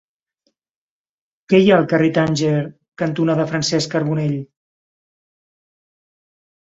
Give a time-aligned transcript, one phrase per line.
[1.51, 2.53] Què hi ha al carrer Tànger
[3.01, 4.39] cantonada Francesc Carbonell?